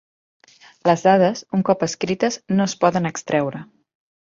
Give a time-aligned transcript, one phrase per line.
[0.91, 3.69] Les dades, un cop escrites, no es poden extraure.